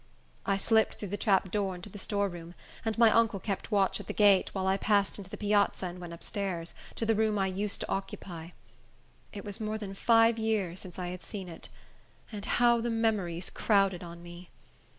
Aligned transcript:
I 0.47 0.57
slipped 0.57 0.95
through 0.95 1.09
the 1.09 1.15
trap 1.15 1.51
door 1.51 1.75
into 1.75 1.87
the 1.87 1.99
storeroom, 1.99 2.55
and 2.83 2.97
my 2.97 3.11
uncle 3.11 3.39
kept 3.39 3.69
watch 3.71 3.99
at 3.99 4.07
the 4.07 4.13
gate, 4.15 4.49
while 4.51 4.65
I 4.65 4.75
passed 4.75 5.19
into 5.19 5.29
the 5.29 5.37
piazza 5.37 5.85
and 5.85 6.01
went 6.01 6.11
up 6.11 6.23
stairs, 6.23 6.73
to 6.95 7.05
the 7.05 7.13
room 7.13 7.37
I 7.37 7.45
used 7.45 7.81
to 7.81 7.87
occupy. 7.91 8.49
It 9.31 9.45
was 9.45 9.59
more 9.59 9.77
than 9.77 9.93
five 9.93 10.39
years 10.39 10.79
since 10.79 10.97
I 10.97 11.09
had 11.09 11.23
seen 11.23 11.47
it; 11.47 11.69
and 12.31 12.43
how 12.43 12.81
the 12.81 12.89
memories 12.89 13.51
crowded 13.51 14.01
on 14.03 14.23
me! 14.23 14.49